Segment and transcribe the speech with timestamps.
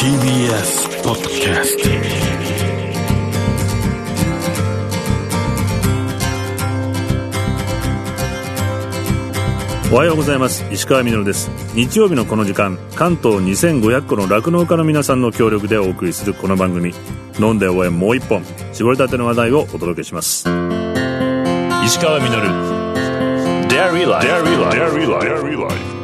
[0.00, 1.82] TBS ポッドキャスト
[9.92, 10.64] おはようございます。
[10.72, 11.50] 石川みのるです。
[11.74, 16.94] 日曜日のこの時間関東2500個の酪農家の皆さんの協力でお送りするこの番組。
[17.38, 18.42] 飲んで応援もう一本。
[18.72, 20.48] 絞りたての話題をお届けします。
[21.84, 22.48] 石川みのる。
[23.68, 25.99] Dairy Life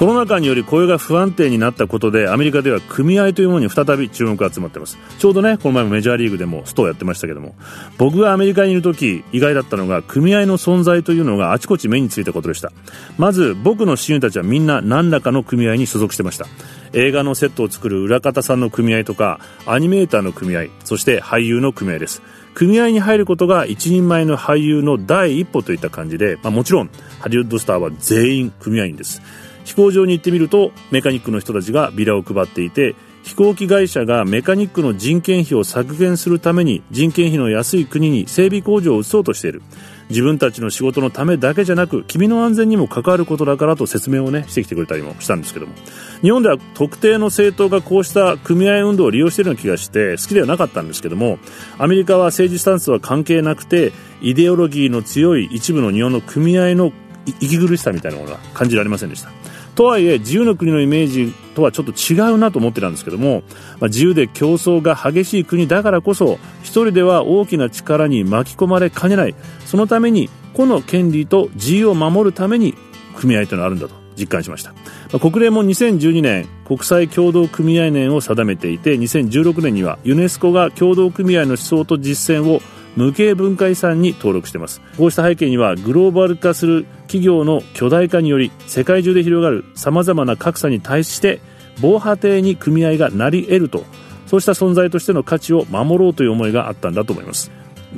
[0.00, 4.96] コロナ禍により雇用が不安定になったことでアメリカでは組合というものに再び注目が集まっています。
[5.18, 7.54] ちょうどねこの前もメジャーリーグでもストをやってましたけども
[7.98, 12.72] 僕がアメリカにいる時意外だったのが組合の存在というのがあちこち目についたことでした。
[13.18, 16.46] まず僕の親友たちはみんな何らかの組合に所属してました。
[16.94, 22.22] 映画のセットを作る裏方さんの組合とかアニメーターの組合そして俳優の組合です。
[22.54, 26.90] 組合に入ることが一人前の俳優の第一歩といった感じで、まあ、もちろん
[27.20, 29.20] ハリウッドスターは全員組合員です。
[29.70, 39.62] 飛行場に行ってみるとメカニックの人たちがビラを配っていて飛行機会社がメカニックの人件費を削減するために人件費の安い国に整備工場を移そうとしている。
[40.08, 45.74] 自分たちの仕事のためだけじゃなく君の安全にも関わることだからと説明をねしてきてくれたりもしたんですけども。
[46.22, 51.38] 日本では特定の政党がこうした組合運動を利用しているような気がして好きではなかったんですけども
[51.78, 56.92] アメリカは政治スタンスは関係なくてイデオロギーの強い一部の日本の組合の
[57.26, 59.39] 息苦しさみたいなものが感じられませんでした。
[59.80, 63.42] とはいえ自由の国のイメージとはちょっと違うなと思ってたんですけども、
[63.80, 69.34] まあ、自由で競争が激しい国だからこそ一人では大きな力に巻き込まれかねない。
[69.64, 72.74] そのために個の権利と自由を守るために
[73.16, 74.78] 組合というのがあるんだと実感しました、ま
[75.14, 82.60] あ、国連も2012年国際協同組合年を定めていて2016年にはユネスコが協同組合の思想と実践を
[82.96, 84.80] 無形文化遺産に登録しています。
[84.96, 91.40] こうした背景にはグローバル化する企業の巨大化により世界中で広がるさまざまな格差に対して
[91.80, 93.84] 防波堤に組合がなり得ると
[94.26, 97.50] そうした存在としての価値を守ろうという思いがあったんだと思います。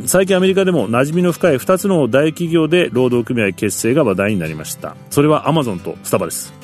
[0.06, 4.96] 最近アメリカでも馴染みの深い2つの大企業で労働組合結成が話題になりました。
[5.10, 6.54] それはアマゾンとスタバです。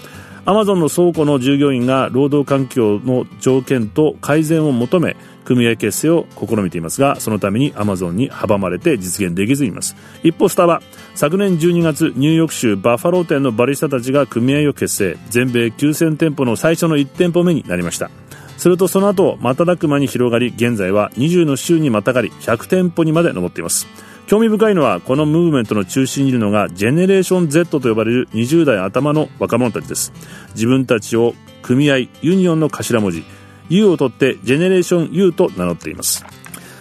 [0.46, 5.14] アマゾンの倉庫の従業員が労働環境の条件と改善を求め
[5.48, 9.96] 組合結成を試みていますがそのためにアマゾンに阻まれて実現できずいます。
[10.22, 10.82] 一方スタバ。
[11.14, 15.16] 昨年12月ニューヨーク州バファロー店のバリスタたちが組合を結成。
[15.30, 18.10] 全米9000店舗の最初の1店舗目になりました。
[18.58, 23.86] するとその後瞬く間に広がり現在は20の州にまたがり100店舗にまで上っています。
[24.26, 30.12] 興味深いのはこのムーブメントの中心にいるのがジェネレーション Z と呼ばれる20代頭の若者たちです。
[30.50, 33.24] 自分たちを組合ユニオンの頭文字
[33.68, 36.24] U を取ってジェネレーション U と名乗っています。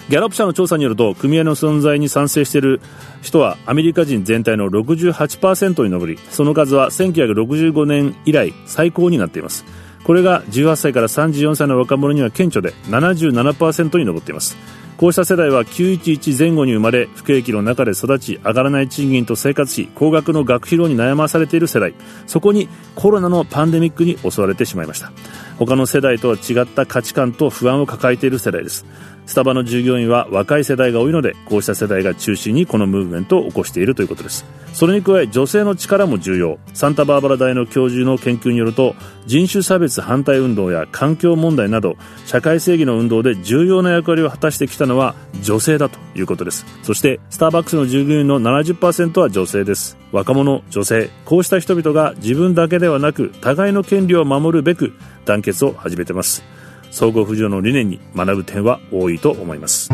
[0.09, 2.79] ギャラップ社の調査によると組合の存在に賛成している
[3.21, 9.65] 人はアメリカ人全体の68%に上りその数は1965年以来最高になっています。
[10.05, 14.55] これが18歳から34歳の若者には顕著で77%に上っています。
[14.95, 21.93] こうした世代は911前後に生まれ不景気の中で育ち上がらない賃金と生活費高額の学費料に悩まされている世代。
[22.25, 25.11] そこにコロナのパンデミックに襲われてしまいました。
[25.57, 28.85] 他の世代とは違った価値観と不安を抱えている世代です。
[29.27, 34.45] スタバの従業員は若い世代が多いのでこうした世代が中心にこのムーブメントを起こしているということです。
[34.71, 36.59] それに加え女性の力も重要。
[36.73, 38.95] サンタバーバラ大の教授の研究によると
[39.25, 46.65] 人種差別反対運動や環境問題など社会正義の運動で重要な役割を果たしてきたのは女性だということです。
[46.83, 49.97] そしてスターバックスの従業員の70%は女性です。
[50.13, 51.09] 若者女性。
[51.25, 54.93] こうした人々が自分だけではなく互いの権利を守るべく
[55.27, 56.43] 団結を始めています。
[56.89, 59.89] 総合浮上の理念に学ぶ点は多いと思います。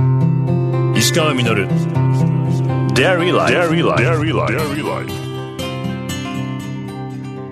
[0.95, 1.67] 石川稔。
[2.93, 3.73] Dairy Life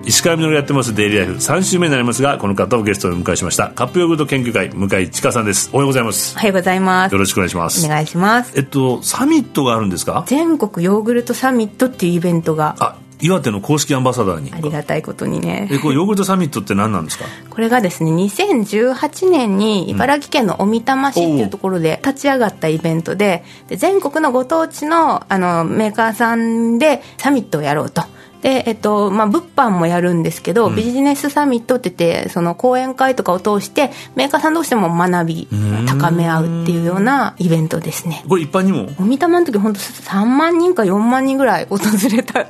[0.04, 0.94] 石川稔やってます。
[0.94, 3.68] デイリーライフ3週目になりますがこの方をゲストにお迎えしました。
[3.70, 5.70] カップヨーグルト研究会向井千佳さんです。
[5.72, 6.36] おはようございます。
[6.36, 7.12] おはようございます。
[7.12, 7.84] よろしくお願いします。
[7.84, 8.52] お願いします。
[8.56, 10.24] えっとサミットがあるんですか？
[10.26, 12.76] 全国ヨーグルトサミットっていうイベントが。
[12.78, 15.68] あ岩手の公式アンバサダーにありがたいことにね。
[15.70, 17.24] えこれヨーグルトサミットって何なんですか？
[17.48, 28.02] これがですね2018年に茨城県の小美玉市っていうところで立ち上がったイベントでで全国のご当地のあのメーカーさんでサミットをやろうと
[28.42, 35.48] で、えっと、まあ、物販もやるんですけど、うん、ビジネスサミットって言って、その講演会とかを通して、メーカーさん同士でも学び、
[35.86, 38.24] 高め合うっていうようなイベントですね。
[38.28, 38.88] これ一般にも？
[38.98, 41.78] お見たまの時本当3万人か4万人ぐらい訪
[42.10, 42.46] れた イ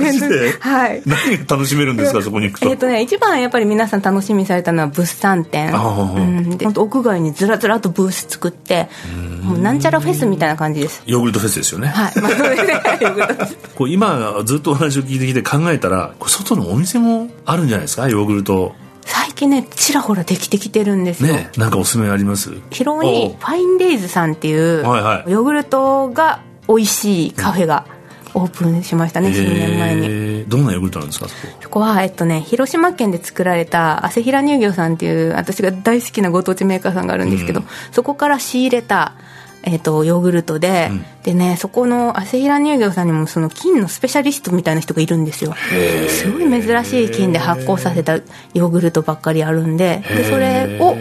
[0.00, 0.52] ベントで。
[0.60, 1.02] はい。
[1.04, 2.70] 何が楽しめるんですか、そこに行くと？
[2.70, 5.74] えっとね、一番やっぱり皆さん楽しみされたのは物産展。
[5.74, 8.88] うん、で、本当屋外にずらずらとブース作って、
[9.42, 11.02] もうなんちゃらフェスみたいな感じです。
[11.04, 11.88] ヨーグルトフェスですよね。
[11.88, 12.20] はい。
[12.20, 13.56] まあ、それで、ヨーグルトフェス。
[13.74, 18.08] こう今ずっとお話を聞いてきて考えたら外のお店もあるんじゃないですか？
[18.08, 18.74] ヨーグルト。
[19.02, 22.52] 最近近ねちらほらできてきてるんですよ、ねなんかおすすめあります？
[22.70, 25.30] 広尾にファインデイズさんっていうはいはい。
[25.30, 27.84] ヨーグルトが美味しいカフェが
[28.32, 30.44] オープンしましたね、数年前に。
[30.46, 31.52] どんなヨーグルトなんですかそこ？
[31.62, 39.14] そこは、えっとね、広島県で作られた汗平乳業さんっていう私が大好きなご当地メーカーさんがあるんですけど、そこから仕入れた、
[39.66, 40.90] えっと、ヨーグルトで、
[41.22, 45.54] でねそこの汗平乳業さんにもその菌のスペシャリストみたいな人がいるんですよ。
[46.08, 50.96] すごい珍しい菌で発酵させたヨーグルトばっかりあるんででそれを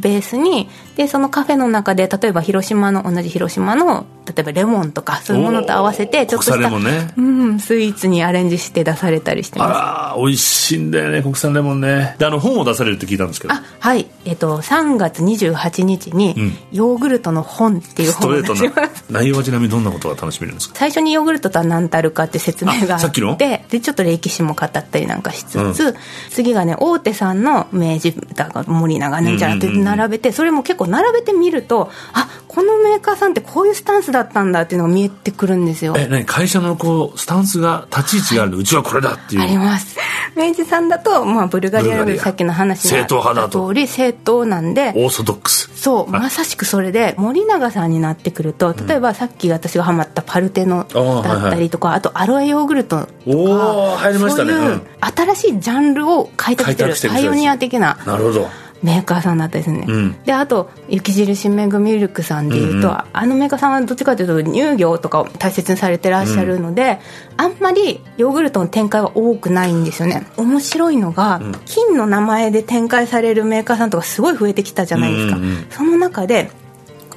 [0.00, 0.68] ベースに
[0.98, 7.14] でそのカフェの中で例えば広島の同じ広島の例えばレモンとかそういうものと合わせてちょっとした、ね。
[7.16, 9.76] うん、スイーツにアレンジして出されたりしてます。
[9.76, 12.16] あら美味しいんだよね国産レモンね。
[12.18, 13.54] であの本を出されるって聞いたんですけど。
[13.54, 14.06] あはい。
[14.24, 16.34] えっと3月28日に
[16.72, 19.04] 「ヨーグルトの本」っていう本を出します。
[19.08, 20.74] 内容はちなみにどんなことが楽しめるんですか？
[20.74, 25.94] 最初にヨーグルトとは何たるかって説明があってでちょっと歴史も語ったりなんかしつつ、
[26.30, 35.94] 次がね大手さんの明治だか森永ねんちゃらって並べてそれも結構並べてみるとあこのメーカーさんってこういうスタンスだったんだっていうのが見えてくるんですよ。
[35.96, 36.24] え何？
[36.24, 39.42] 会社のこうスタンスが立ち位置があるの、うちはこれだっていう。
[39.42, 39.96] あります。
[40.34, 42.22] 明治さんだと、まあ、ブルガリアブルガリア。
[42.22, 45.70] さっきの話にあった正統派だり正統なんでオーソドックス。
[45.74, 54.52] そうまさしくそれで森永さんになってくると例えばさっき私がハマったパルテノーだったりとかあ,、とアロエヨーグルトとかおー入りましたね。
[54.52, 57.98] そう新しいジャンルを開拓してるパイオニア的な。
[58.06, 58.48] なるほど
[58.82, 67.00] メーカーさんだったですね、んであと雪印メグミルクさんでいうと、あのメーカーさんはどっちかというと乳業とかを大切にされてらっしゃるので、
[67.36, 70.26] あんまりヨーグルトの展開は多くないんですよね。
[70.36, 75.66] 面白いのが、金の名前で展開されるメーカーさんとかすごい増えてきたじゃないですか、うんうんうん。
[75.70, 76.50] その中で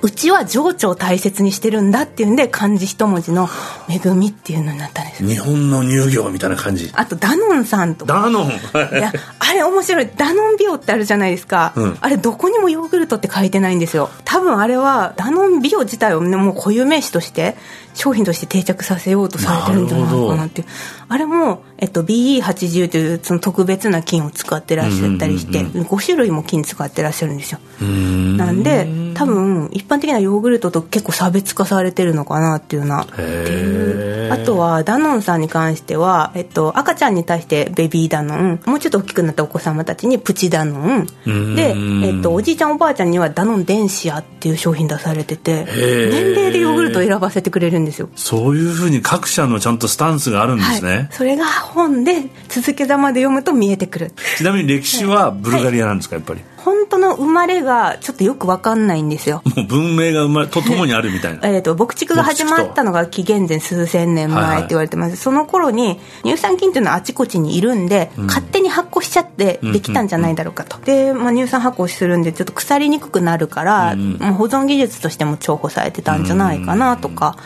[0.04, 3.50] うちは情緒を大切にしてるんだっていうんで漢字一文字の
[3.90, 5.26] 「恵み」っていうのになったんです。
[5.26, 6.92] 日本の乳業みたいな感じ。
[6.94, 8.14] あとダノンさんとか。
[8.14, 8.48] ダノン。
[8.48, 8.52] い
[9.00, 10.10] やあれ面白い。
[10.16, 11.98] ダノンビオってあるじゃないですか、うん。
[12.02, 14.10] あれどこにもヨーグルトって書いてないんですよ。
[14.26, 17.56] 多分あれはダノンビオ自体を、ね、もう固有名詞として
[17.94, 20.68] 商品として定着させようとされてるんじゃないかなっていう。
[21.10, 27.60] あれも、えっと、BE80 というその特別な菌を使ってらっしゃったりして、5種類も菌使ってらっしゃるんですよ。
[27.82, 41.56] なんで多分一般的なヨーグルトと結構差別化されてるのかなっていうなっていうあとはダノンさんに関しては、えっと、赤ちゃんに対してベビーダノンもうちょっと大きくなったお子様たちにプチダノン。
[41.56, 41.74] で、
[42.08, 48.10] えっと、おじいちゃんおばあちゃんにはダノンデンシアっていう商品出されてて年齢でヨーグルトを選ばせてくれるんですよ。
[48.16, 54.12] そういうふうに各社のちゃんとスタンスがあるんですね、はい、それが本で続けざまで読むと見えてくる。
[54.38, 56.42] ちなみに歴史はブルガリアなんですか、やっぱり？
[56.58, 59.42] 本当の生まれがちょっとよく分かんないんですよ。
[59.56, 61.40] もう文明が生まれと ともにあるみたいな。
[61.48, 77.38] えーと牧畜が始まったのが紀元前数千年前って言われてます、その頃に乳酸菌っていうのはあちこちにいるんで、勝手に発酵しちゃってできたんじゃないだろうかと、で、まあ、乳酸発酵するんでちょっと腐りにくくなるから、もう保存技術としても重宝されてたんじゃないかなとか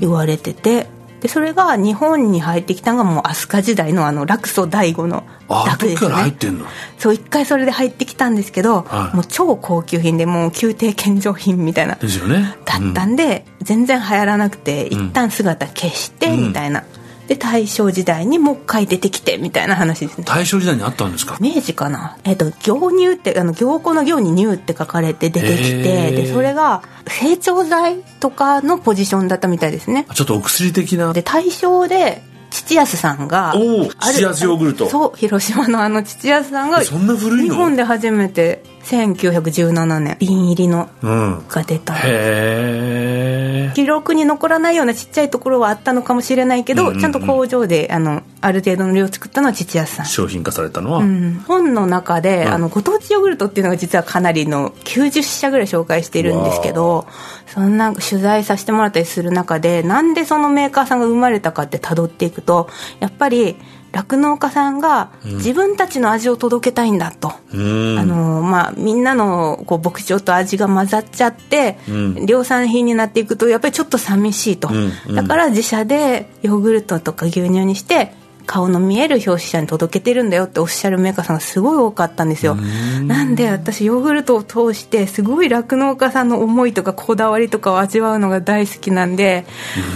[0.00, 0.88] 言われてて。
[1.20, 6.30] でそれが日本に入ってきたのがもう飛鳥時代のあの楽祖醍醐のあ楽ですね。
[6.32, 6.66] てんの？
[6.98, 9.16] そう一回それで入ってきたんですけど、はい。
[9.16, 11.94] もう超高級品でもう宮廷献上品みたいな。
[11.94, 12.56] ですよね。
[12.64, 16.84] だったんで、全然流行らなくて一旦姿消してみたいな、
[17.26, 20.24] で大正時代にもう一回出てきてみたいな話ですね。
[20.26, 21.36] 大正時代にあったんですか？
[21.40, 22.16] 明治かな？
[22.24, 26.16] えっ、と行乳ってあの行幸の行に乳って書かれて出てきへてー。
[26.16, 30.06] でそれが成長剤とかのポジションだったみたいですね。
[30.14, 31.12] ちょっとお薬的な？
[31.12, 34.88] で大正で父安さんがおーある父安ヨーグルト。
[34.88, 37.54] そう広島のあの父安さんがそんな古いの？
[37.54, 41.44] 日本で初めて1917年瓶入りのうん。
[41.48, 41.94] が出た。
[41.94, 47.00] へえ記録に残らないようなちっちゃいところはあったのかもしれないけど、うんうんうん。
[47.00, 51.42] ちゃんと工場であのある程度の量作ったのは父安さん商品化されたのは、うん。
[51.48, 52.52] 本の中で、うん。
[52.52, 57.06] あのご当地ヨーグルトっていうのが実はかなりの90社ぐらい紹介しているんですけど
[57.46, 62.68] そんな取材させてもらったりする中でなんでそのメーカーさんが生まれたかって辿っていくと
[63.00, 63.56] やっぱり
[63.96, 67.56] 酪農家さんが自分たちの味を届けたいんだと、う
[67.94, 67.98] ん。
[67.98, 72.26] あのまあ、みんなのこう牧場と味が混ざっちゃって、うん。
[72.26, 74.92] 量産品になっていくとやっぱりちょっと寂しいと、うん。
[75.08, 75.14] うん。
[75.14, 78.12] だから自社でヨーグルトとか牛乳にして
[78.44, 82.54] 顔の見える消費者に届けてるんだよっておっしゃるメーカーさんがすごい多かったんですよ。
[82.54, 89.46] なんで私ヨーグルトを通してすごい酪農家さんの思いとかこだわりとかを味わうのが大好きなんで。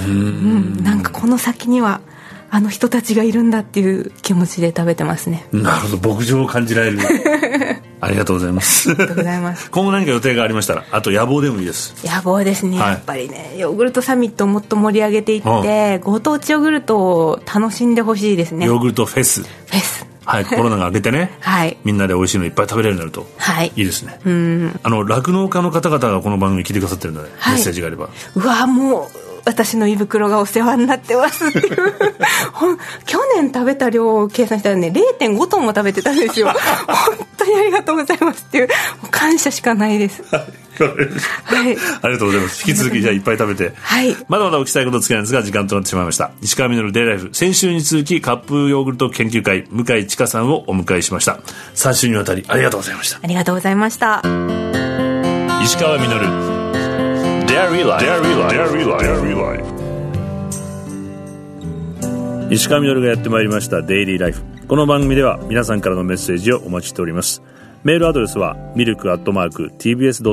[0.06, 0.82] うん。
[0.82, 2.00] なんかこの先には
[2.50, 5.46] あの人たちがいるんだっていう気持ちで食べてますね。
[5.52, 6.14] なるほど。
[6.14, 6.98] 牧場を感じられる。
[8.00, 8.90] ありがとうございます。
[8.90, 9.70] ありがとうございます。
[9.72, 10.84] 今後何か予定がありましたら？
[10.90, 11.94] あと野望でもいいです。
[12.04, 12.88] 野望ですね、はい。
[12.90, 18.66] やっぱりねヨーグルトサミットをもっと盛り上げていって、ご当地ヨーグルトを楽しんでほしいですね。
[18.66, 19.42] フヨーグルトフェス。
[19.42, 20.06] ェス。
[20.24, 21.76] 早くコロナが明けてね、 はい。
[21.84, 23.72] みんなで美味しいのいっぱい食べれるようになるとはい。
[23.76, 24.18] いいですね。
[24.24, 24.80] うん。
[24.82, 27.54] あの酪農家の方々がこの番組聞いてくださってるんだね、はい。
[27.54, 28.08] メッセージがあれば。
[28.34, 31.76] うわもう私の胃袋がお世話になってますっていう。
[33.06, 36.48] 去年食べた量を計算したらね0.5トンも食べてたんですよ。
[36.86, 38.68] 本当にありがとうございますっていう。
[39.10, 40.22] 感謝しかないです。
[40.30, 40.44] はい
[40.82, 42.68] ありがとうございます。
[42.68, 43.74] 引き続きじゃあいっぱい食べて。
[43.76, 44.16] はい。
[44.28, 46.30] まだまだお聞きしたいこと尽きないんですが時間となってしまいました。
[46.40, 47.30] 石川稔デイライフ。
[47.32, 51.40] 先週に続きカップヨーグルト研究会向井千佳さんをお迎えしました。
[51.74, 53.18] 3週にわたりありがとうございました。
[53.22, 54.22] ありがとうございました。
[55.62, 56.49] 石川稔
[62.52, 63.82] 石川稔がやってまいりました。
[63.82, 67.42] デイリーライフこの番組では皆さんからのメッセージをお待ちしております。
[67.82, 70.28] メールアドレスはミルクアットマーク TBS.CO.JP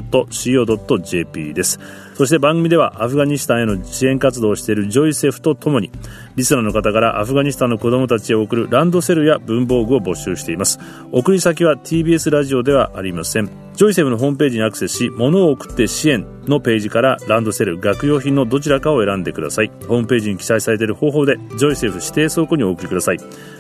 [1.56, 1.80] です
[2.18, 5.92] そして番組ではアフガニスタンへの支援活動をしているジョイセフとともに
[6.36, 10.80] リスナーの方からアフガニスタンの子どもたちへ送るランドセルや文房具を募集しています。
[11.12, 13.68] 送り先は TBS ラジオではありません。
[13.76, 19.68] ジョイセフのホームページにアクセスし物を送って支援のページからランドセル学用品のどちらかを選んでください。
[19.88, 23.18] ホームページに記載されている方法でジョイセフ指定倉庫にお送りください。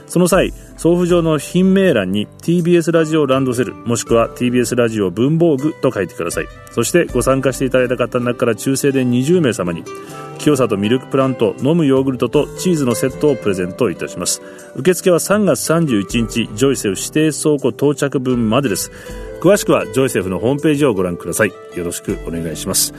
[0.07, 6.47] その際送付上の品名欄に TBS ラジオランドセルもしくは TBS ラジオ文房具と書いてください。
[6.71, 9.83] そしてご参加していただいた方の中から抽選で20名様に
[10.37, 14.41] 清里ミルクプラント飲むヨーグルトとチーズのセットをプレゼントいたします。
[14.75, 18.91] 受付は3月31日ジョイセフ指定倉庫到着分までです。
[19.41, 21.53] 詳しくはジョイセフのホームページをご覧ください。
[21.75, 22.93] よろしくお願いします。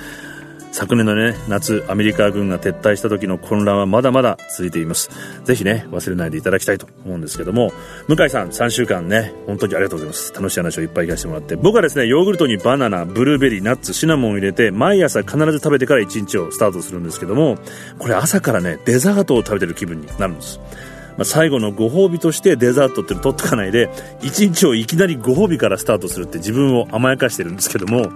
[0.73, 5.11] 昨年のね夏アメリカ軍が撤退した時の混乱はまだまだ続いています。
[5.45, 7.73] ぜひね忘れないでいただきたいと思うんですけども。
[8.07, 10.33] 向井さん3週間ね本当にありがとうございます。
[10.33, 11.57] 楽しい話をいっぱい聞かせてもらって。
[11.57, 17.57] 僕はですねヨーグルトにバナナブルーベリーナッツシナモンを入れて毎朝必ず食べてから1日をスタートするんですけども
[17.99, 20.61] これ朝からねデザートを食べてる気分になるんです。
[21.17, 23.89] ま、最後のご褒美としてデザートっての取っておかないで
[24.21, 28.09] 1日をいきなりご褒美からスタートするって自分を甘やかしてるんですけども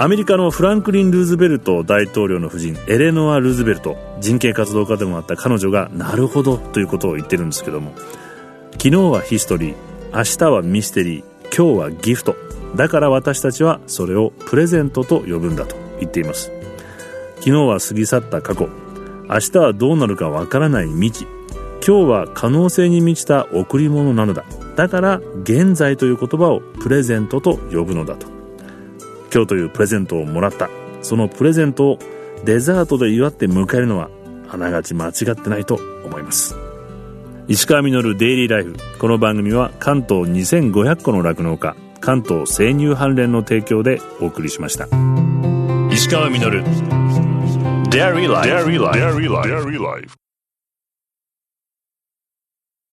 [0.00, 7.92] アメリカのフランクリン・ルーズベルト大統領の夫人エレノア・ルーズベルト人権活動家でもあった彼女がなるほどということを言ってるんですけども
[8.72, 9.76] 昨日はヒストリー
[10.16, 11.24] 明日はミステリー
[11.54, 12.36] 今日はギフト。
[12.76, 16.52] だから私たちはそれをプレゼントと呼ぶんだと言っています。
[17.40, 18.68] 昨日は過ぎ去った過去。
[19.28, 21.26] 明日はどうなるかわからない未知
[21.86, 24.44] 今日は可能性に満ちた贈り物なのだ。
[24.76, 28.37] だから現在という言葉をプレゼントと呼ぶのだと。
[29.32, 30.68] 今日というプレゼントをもらった。
[31.02, 31.98] そのプレゼントを
[32.44, 34.10] デザートで祝って迎えるのは
[34.48, 36.56] あながち間違ってないと思います。
[37.48, 38.76] 石川稔デイリーライフ。
[38.98, 44.86] この番組は関東2500個の酪農家関東生乳関連の提供でお送りしました。
[45.90, 46.62] 石川稔。
[47.90, 50.27] Dairy Life